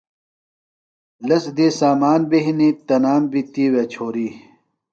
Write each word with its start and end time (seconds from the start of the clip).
لس 1.27 1.45
دی 1.57 1.67
سامان 1.79 2.21
بیۡ 2.29 2.43
ہنِیۡ، 2.45 2.75
تنام 2.87 3.21
بیۡ 3.31 3.45
تِیوے 3.53 3.83
چھوریۡ 3.91 4.33